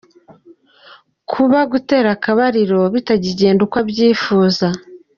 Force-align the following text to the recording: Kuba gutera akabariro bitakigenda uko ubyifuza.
Kuba 1.31 1.59
gutera 1.71 2.09
akabariro 2.15 2.81
bitakigenda 2.93 3.61
uko 3.65 3.77
ubyifuza. 3.83 4.67